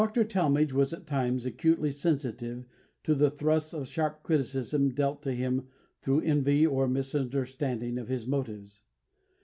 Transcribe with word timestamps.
Dr. 0.01 0.23
Talmage 0.23 0.73
was 0.73 0.93
at 0.93 1.05
times 1.05 1.45
acutely 1.45 1.91
sensitive 1.91 2.65
to 3.03 3.13
the 3.13 3.29
thrusts 3.29 3.71
of 3.71 3.87
sharp 3.87 4.23
criticism 4.23 4.95
dealt 4.95 5.21
to 5.21 5.31
him 5.31 5.67
through 6.01 6.21
envy 6.21 6.65
or 6.65 6.87
misunderstanding 6.87 7.99
of 7.99 8.07
his 8.07 8.25
motives. 8.25 8.81